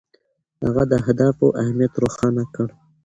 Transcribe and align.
هغه 0.63 0.83
د 0.89 0.91
اهدافو 1.01 1.47
اهمیت 1.61 1.93
روښانه 2.03 2.43
کړ. 2.53 2.67